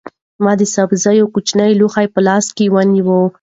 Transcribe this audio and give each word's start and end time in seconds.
ما 0.43 0.51
د 0.59 0.61
سبزیو 0.75 1.31
کوچنی 1.33 1.71
لوښی 1.79 2.07
په 2.13 2.19
لاس 2.27 2.45
کې 2.57 2.65
ونیو. 2.73 3.21